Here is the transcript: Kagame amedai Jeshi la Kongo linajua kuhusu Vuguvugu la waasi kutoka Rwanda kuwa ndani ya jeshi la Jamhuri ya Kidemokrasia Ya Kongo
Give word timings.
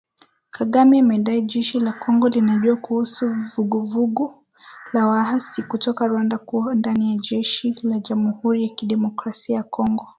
Kagame 0.55 0.95
amedai 0.99 1.41
Jeshi 1.47 1.79
la 1.79 1.93
Kongo 1.93 2.29
linajua 2.29 2.75
kuhusu 2.75 3.33
Vuguvugu 3.33 4.43
la 4.93 5.07
waasi 5.07 5.63
kutoka 5.63 6.07
Rwanda 6.07 6.37
kuwa 6.37 6.75
ndani 6.75 7.09
ya 7.11 7.17
jeshi 7.17 7.75
la 7.83 7.99
Jamhuri 7.99 8.63
ya 8.63 8.75
Kidemokrasia 8.75 9.55
Ya 9.55 9.63
Kongo 9.63 10.07